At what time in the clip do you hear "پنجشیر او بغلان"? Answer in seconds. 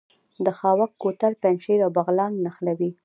1.41-2.31